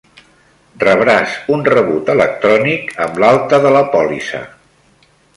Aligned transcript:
Rebràs 0.83 1.33
un 1.57 1.61
rebut 1.67 2.09
electrònic 2.13 2.89
amb 3.05 3.19
l'alta 3.25 3.59
de 3.67 3.73
la 3.75 3.83
pòlissa. 3.97 4.41